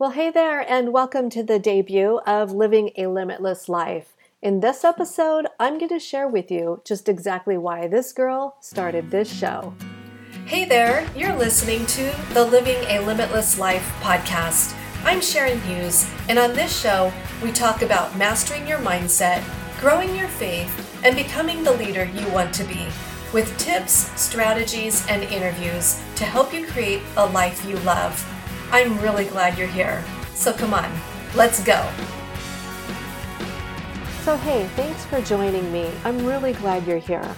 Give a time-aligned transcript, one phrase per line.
[0.00, 4.16] Well, hey there, and welcome to the debut of Living a Limitless Life.
[4.40, 9.10] In this episode, I'm going to share with you just exactly why this girl started
[9.10, 9.74] this show.
[10.46, 14.74] Hey there, you're listening to the Living a Limitless Life podcast.
[15.04, 17.12] I'm Sharon Hughes, and on this show,
[17.42, 19.44] we talk about mastering your mindset,
[19.82, 22.86] growing your faith, and becoming the leader you want to be,
[23.34, 28.26] with tips, strategies, and interviews to help you create a life you love.
[28.72, 30.04] I'm really glad you're here.
[30.32, 30.90] So come on,
[31.34, 31.90] let's go.
[34.22, 35.90] So, hey, thanks for joining me.
[36.04, 37.34] I'm really glad you're here.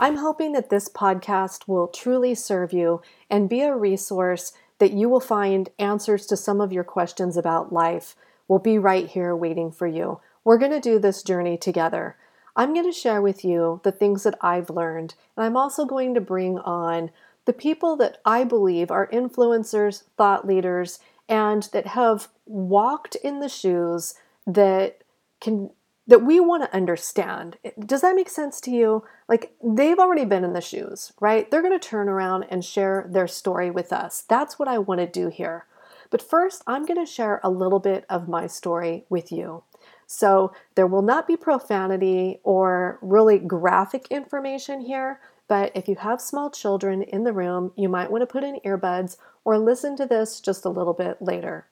[0.00, 5.10] I'm hoping that this podcast will truly serve you and be a resource that you
[5.10, 8.16] will find answers to some of your questions about life.
[8.48, 10.20] We'll be right here waiting for you.
[10.42, 12.16] We're going to do this journey together.
[12.56, 16.14] I'm going to share with you the things that I've learned, and I'm also going
[16.14, 17.10] to bring on
[17.44, 23.48] the people that I believe are influencers, thought leaders, and that have walked in the
[23.48, 24.14] shoes
[24.46, 25.02] that
[25.40, 25.70] can
[26.06, 27.56] that we want to understand.
[27.78, 29.04] Does that make sense to you?
[29.28, 31.50] Like they've already been in the shoes, right?
[31.50, 34.24] They're going to turn around and share their story with us.
[34.28, 35.66] That's what I want to do here.
[36.10, 39.62] But first, I'm going to share a little bit of my story with you.
[40.06, 45.20] So, there will not be profanity or really graphic information here,
[45.52, 48.58] but if you have small children in the room, you might want to put in
[48.64, 51.66] earbuds or listen to this just a little bit later.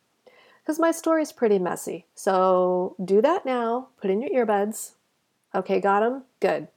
[0.60, 2.04] Because my story is pretty messy.
[2.14, 3.88] So do that now.
[3.98, 4.90] Put in your earbuds.
[5.54, 6.24] Okay, got them?
[6.40, 6.68] Good.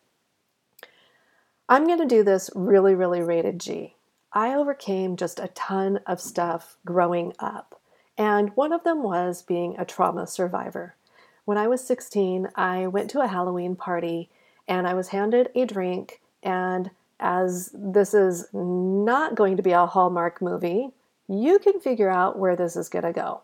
[1.68, 3.96] I'm going to do this really, really rated G.
[4.32, 7.82] I overcame just a ton of stuff growing up.
[8.18, 10.96] And one of them was being a trauma survivor.
[11.44, 14.30] When I was 16, I went to a Halloween party
[14.70, 19.86] and I was handed a drink and as this is not going to be a
[19.86, 20.90] Hallmark movie,
[21.28, 23.42] you can figure out where this is going to go.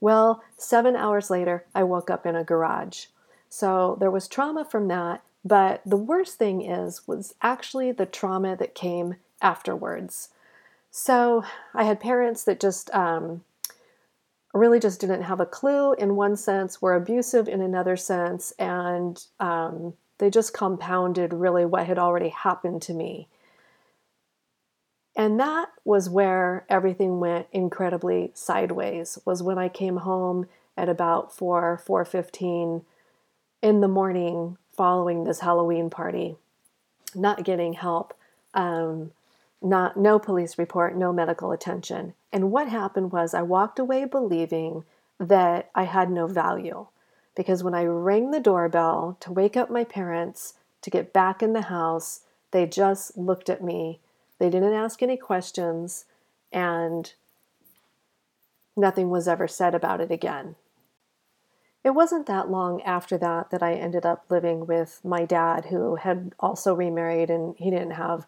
[0.00, 3.06] Well, seven hours later, I woke up in a garage.
[3.48, 8.56] So there was trauma from that, but the worst thing is was actually the trauma
[8.56, 10.28] that came afterwards.
[10.90, 13.42] So I had parents that just um,
[14.52, 19.24] really just didn't have a clue in one sense, were abusive in another sense, and
[19.40, 23.28] um, they just compounded really what had already happened to me.
[25.16, 29.18] And that was where everything went incredibly sideways.
[29.24, 32.84] Was when I came home at about 4 4:15
[33.62, 36.36] in the morning following this Halloween party,
[37.14, 38.12] not getting help,
[38.54, 39.12] um,
[39.62, 42.14] not no police report, no medical attention.
[42.32, 44.84] And what happened was I walked away believing
[45.20, 46.88] that I had no value
[47.34, 51.52] because when I rang the doorbell to wake up my parents to get back in
[51.52, 54.00] the house, they just looked at me.
[54.38, 56.04] They didn't ask any questions,
[56.52, 57.12] and
[58.76, 60.56] nothing was ever said about it again.
[61.82, 65.96] It wasn't that long after that that I ended up living with my dad, who
[65.96, 68.26] had also remarried, and he didn't have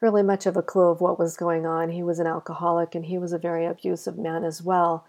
[0.00, 1.90] really much of a clue of what was going on.
[1.90, 5.04] He was an alcoholic and he was a very abusive man as well.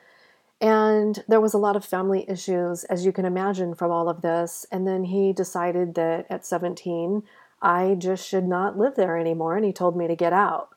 [0.61, 4.21] And there was a lot of family issues, as you can imagine, from all of
[4.21, 4.65] this.
[4.71, 7.23] And then he decided that at 17,
[7.61, 9.55] I just should not live there anymore.
[9.55, 10.69] And he told me to get out.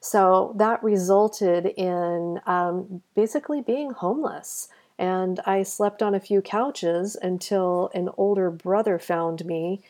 [0.00, 4.68] So that resulted in um, basically being homeless.
[4.98, 9.82] And I slept on a few couches until an older brother found me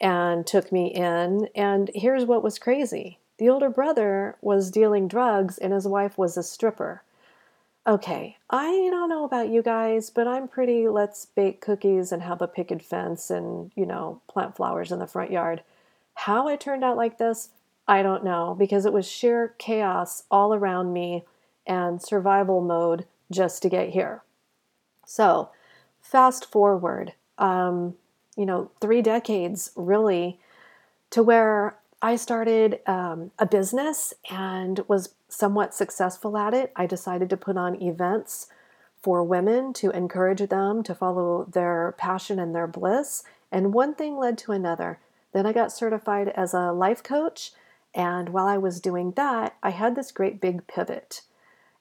[0.00, 1.48] and took me in.
[1.54, 6.36] And here's what was crazy the older brother was dealing drugs, and his wife was
[6.36, 7.02] a stripper.
[7.86, 12.42] Okay, I don't know about you guys, but I'm pretty let's bake cookies and have
[12.42, 15.62] a picket fence and, you know, plant flowers in the front yard.
[16.14, 17.48] How it turned out like this,
[17.88, 21.24] I don't know, because it was sheer chaos all around me
[21.66, 24.22] and survival mode just to get here.
[25.06, 25.48] So,
[26.02, 27.94] fast forward, um,
[28.36, 30.38] you know, three decades really
[31.10, 36.72] to where I started um, a business and was somewhat successful at it.
[36.76, 38.48] I decided to put on events
[39.02, 43.22] for women to encourage them to follow their passion and their bliss.
[43.50, 44.98] And one thing led to another.
[45.32, 47.52] Then I got certified as a life coach.
[47.94, 51.22] And while I was doing that, I had this great big pivot.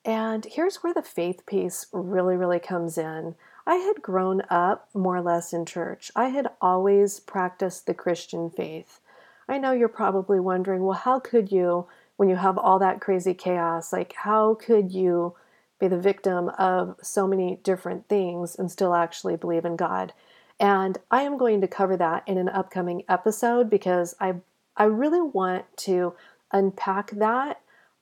[0.06, 3.36] And here's where the faith piece really, really comes in.
[3.68, 6.12] I had grown up more or less in church.
[6.16, 9.00] I had always practiced the Christian faith.
[9.48, 11.88] I know you're probably wondering, well, how could you,
[12.20, 15.34] when you have all that crazy chaos, like, how could you
[15.80, 20.12] be the victim of so many different things and still actually believe in God?
[20.60, 24.34] And I am going to cover that in an upcoming episode because I,
[24.76, 26.14] I really want to
[26.52, 27.62] unpack that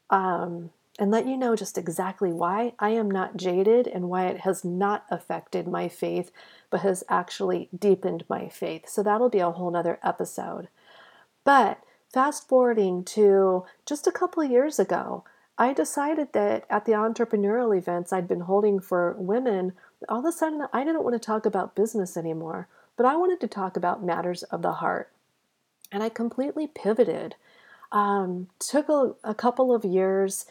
[0.10, 4.40] um, and let you know just exactly why I am not jaded and why it
[4.40, 6.32] has not affected my faith,
[6.72, 8.90] but has actually deepened my faith.
[8.90, 10.70] So that'll be a whole nother episode.
[11.44, 15.24] But fast forwarding to just a couple years ago,
[15.58, 19.74] I decided that at the entrepreneurial events I'd been holding for women,
[20.08, 23.40] all of a sudden I didn't want to talk about business anymore, but I wanted
[23.42, 25.12] to talk about matters of the heart.
[25.92, 27.36] And I completely pivoted.
[27.92, 30.46] Um, took a, a couple of years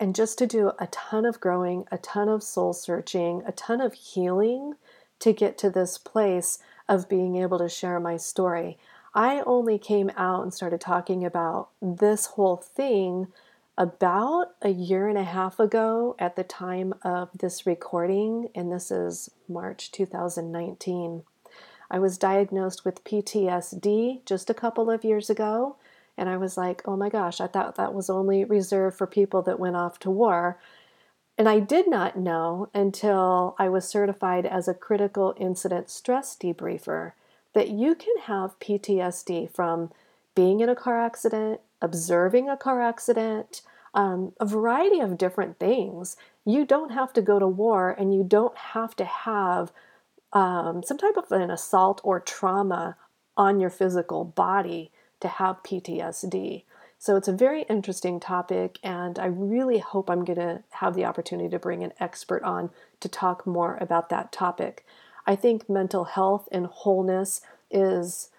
[0.00, 3.80] and just to do a ton of growing, a ton of soul searching, a ton
[3.80, 4.74] of healing
[5.20, 6.58] to get to this place
[6.88, 8.78] of being able to share my story.
[9.16, 13.28] I only came out and started talking about this whole thing
[13.78, 18.90] about a year and a half ago at the time of this recording, and this
[18.90, 21.22] is March 2019.
[21.90, 25.76] I was diagnosed with PTSD just a couple of years ago,
[26.18, 29.40] and I was like, oh my gosh, I thought that was only reserved for people
[29.42, 30.58] that went off to war.
[31.38, 37.12] And I did not know until I was certified as a critical incident stress debriefer
[37.56, 39.90] that you can have PTSD from
[40.34, 43.62] being in a car accident, observing a car accident,
[43.94, 46.18] um, a variety of different things.
[46.44, 49.72] You don't have to go to war and you don't have to have
[50.34, 52.98] um, some type of an assault or trauma
[53.38, 56.64] on your physical body to have PTSD.
[56.98, 61.06] So it's a very interesting topic, and I really hope I'm going to have the
[61.06, 62.68] opportunity to bring an expert on
[63.00, 64.84] to talk more about that topic.
[65.26, 67.40] I think mental health and wholeness
[67.70, 68.30] is,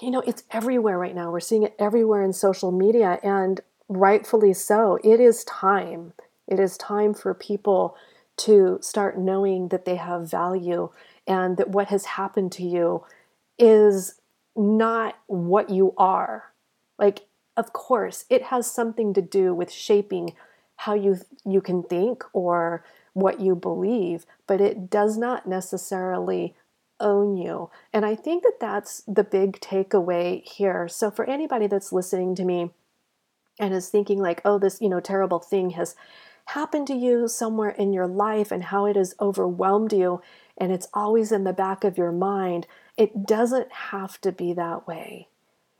[0.00, 1.30] you know, it's everywhere right now.
[1.30, 4.98] We're seeing it everywhere in social media, and rightfully so.
[5.04, 6.12] It is time.
[6.48, 7.96] It is time for people
[8.38, 10.90] to start knowing that they have value
[11.26, 13.04] and that what has happened to you
[13.58, 14.20] is
[14.56, 16.52] not what you are.
[16.98, 17.26] Like,
[17.56, 20.34] of course, it has something to do with shaping
[20.76, 26.54] how you you can think or what you believe, but it does not necessarily
[27.00, 27.70] own you.
[27.92, 30.88] And I think that that's the big takeaway here.
[30.88, 32.70] So for anybody that's listening to me
[33.58, 35.94] and is thinking like, "Oh, this, you know, terrible thing has
[36.46, 40.20] happened to you somewhere in your life and how it has overwhelmed you
[40.58, 42.66] and it's always in the back of your mind,"
[42.96, 45.28] It doesn't have to be that way.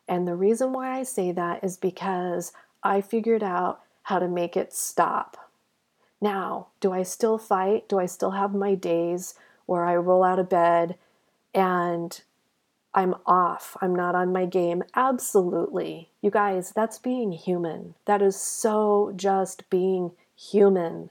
[0.08, 2.52] And the reason why I say that is because
[2.82, 5.41] I figured out how to make it stop.
[6.22, 7.88] Now, do I still fight?
[7.88, 9.34] Do I still have my days
[9.66, 10.96] where I roll out of bed
[11.52, 12.22] and
[12.94, 13.76] I'm off?
[13.80, 14.84] I'm not on my game?
[14.94, 16.10] Absolutely.
[16.20, 17.96] You guys, that's being human.
[18.04, 21.10] That is so just being human.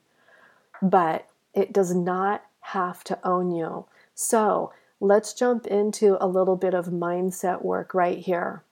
[0.82, 3.88] But it does not have to own you.
[4.16, 4.72] So,
[5.02, 8.64] let's jump into a little bit of mindset work right here.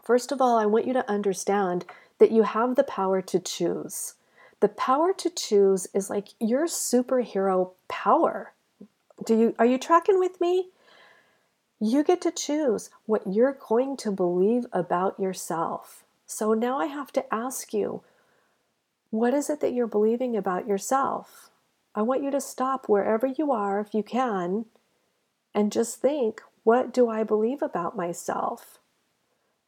[0.00, 1.86] First of all, I want you to understand
[2.18, 4.14] that you have the power to choose.
[4.60, 8.54] The power to choose is like your superhero power.
[9.24, 10.70] Do you are you tracking with me?
[11.78, 16.04] You get to choose what you're going to believe about yourself.
[16.24, 18.02] So now I have to ask you,
[19.10, 21.50] what is it that you're believing about yourself?
[21.94, 24.66] I want you to stop wherever you are if you can
[25.54, 28.78] and just think what do I believe about myself?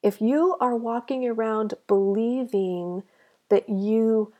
[0.02, 3.02] If you are walking around believing
[3.48, 4.32] that you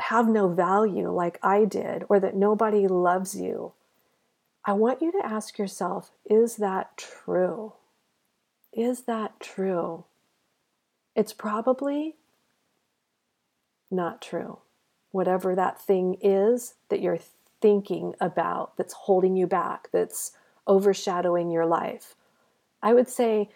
[0.00, 3.72] have no value like I did, or that nobody loves you,
[4.64, 7.74] I want you to ask yourself is that true?
[8.72, 10.04] Is that true?
[11.16, 12.16] It's probably
[13.90, 14.58] not true.
[15.10, 17.18] Whatever that thing is that you're
[17.60, 20.32] thinking about that's holding you back, that's
[20.68, 22.14] overshadowing your life.
[22.82, 23.50] I would say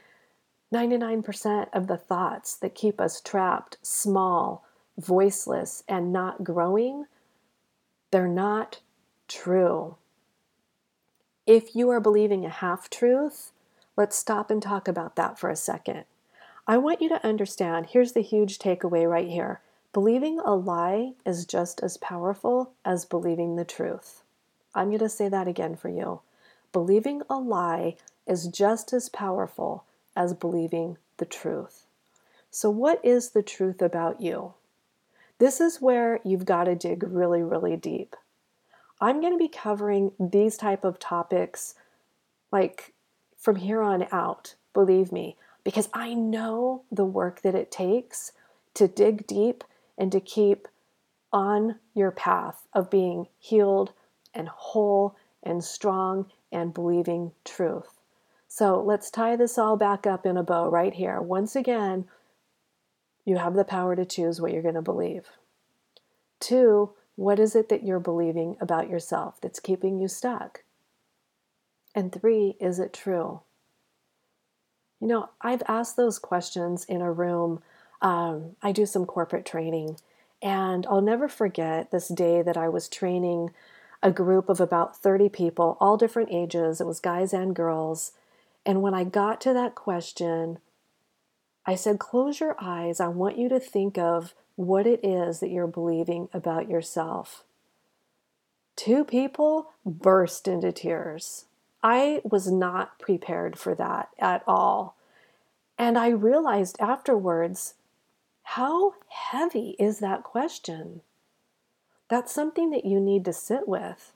[0.74, 4.66] 99% of the thoughts that keep us trapped, small,
[4.98, 7.06] voiceless, and not growing,
[8.10, 8.80] they're not
[9.28, 9.96] true.
[11.46, 13.52] If you are believing a half truth,
[13.96, 16.04] let's stop and talk about that for a second.
[16.66, 19.60] I want you to understand here's the huge takeaway right here
[19.92, 24.22] believing a lie is just as powerful as believing the truth.
[24.74, 26.20] I'm going to say that again for you
[26.72, 27.96] believing a lie
[28.26, 29.84] is just as powerful
[30.16, 31.86] as believing the truth.
[32.50, 34.54] So, what is the truth about you?
[35.44, 38.16] This is where you've got to dig really, really deep.
[38.98, 41.74] I'm going to be covering these type of topics
[42.50, 42.94] like
[43.36, 48.32] from here on out, believe me, because I know the work that it takes
[48.72, 49.64] to dig deep
[49.98, 50.66] and to keep
[51.30, 53.92] on your path of being healed
[54.32, 58.00] and whole and strong and believing truth.
[58.48, 61.20] So let's tie this all back up in a bow right here.
[61.20, 62.06] Once again,
[63.24, 65.28] You have the power to choose what you're going to believe.
[66.40, 70.64] Two, what is it that you're believing about yourself that's keeping you stuck?
[71.94, 73.40] And three, is it true?
[75.00, 77.62] You know, I've asked those questions in a room.
[78.02, 79.98] Um, I do some corporate training,
[80.42, 83.50] and I'll never forget this day that I was training
[84.02, 86.80] a group of about 30 people, all different ages.
[86.80, 88.12] It was guys and girls.
[88.66, 90.58] And when I got to that question,
[91.66, 93.00] I said, Close your eyes.
[93.00, 97.44] I want you to think of what it is that you're believing about yourself.
[98.76, 101.46] Two people burst into tears.
[101.82, 104.96] I was not prepared for that at all.
[105.78, 107.74] And I realized afterwards
[108.42, 111.00] how heavy is that question?
[112.08, 114.12] That's something that you need to sit with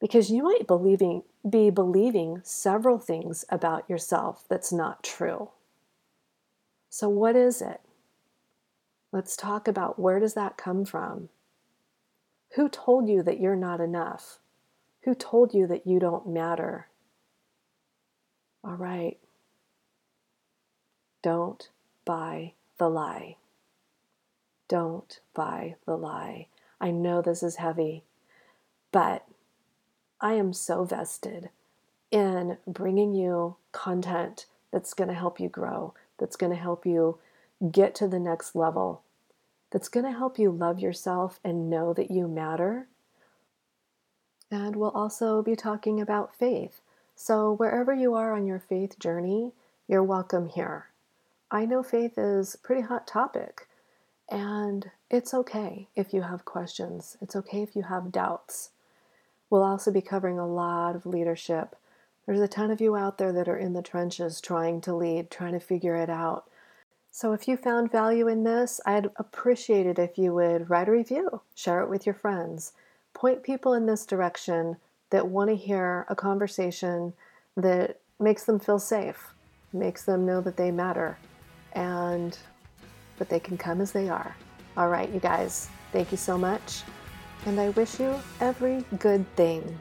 [0.00, 5.50] because you might believing, be believing several things about yourself that's not true.
[6.94, 7.80] So, what is it?
[9.12, 11.30] Let's talk about where does that come from?
[12.54, 14.40] Who told you that you're not enough?
[15.04, 16.88] Who told you that you don't matter?
[18.62, 19.16] All right.
[21.22, 21.70] Don't
[22.04, 23.36] buy the lie.
[24.68, 26.48] Don't buy the lie.
[26.78, 28.04] I know this is heavy,
[28.90, 29.24] but
[30.20, 31.48] I am so vested
[32.10, 37.18] in bringing you content that's going to help you grow, that's going to help you
[37.72, 39.02] get to the next level,
[39.72, 42.86] that's going to help you love yourself and know that you matter.
[44.48, 46.80] And we'll also be talking about faith.
[47.16, 49.50] So, wherever you are on your faith journey,
[49.88, 50.86] you're welcome here.
[51.50, 53.66] I know faith is a pretty hot topic,
[54.30, 57.16] and it's okay if you have questions.
[57.20, 58.70] It's okay if you have doubts.
[59.50, 61.74] We'll also be covering a lot of leadership.
[62.26, 65.30] There's a ton of you out there that are in the trenches trying to lead,
[65.30, 66.44] trying to figure it out.
[67.10, 70.92] So if you found value in this, I'd appreciate it if you would write a
[70.92, 72.72] review, share it with your friends,
[73.12, 74.76] point people in this direction
[75.10, 77.12] that want to hear a conversation
[77.56, 79.34] that makes them feel safe,
[79.72, 81.18] makes them know that they matter,
[81.72, 82.38] and
[83.18, 84.34] that they can come as they are.
[84.76, 86.82] All right, you guys, thank you so much
[87.46, 89.78] and I wish you every good thing.